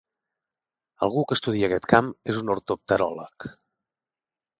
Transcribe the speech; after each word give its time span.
Algú 1.07 1.25
que 1.31 1.35
estudia 1.39 1.67
aquest 1.69 1.85
camp 1.93 2.09
és 2.33 2.39
un 2.39 2.49
ortopteròleg. 2.55 3.47